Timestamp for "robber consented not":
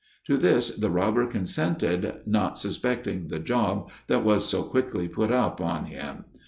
0.89-2.57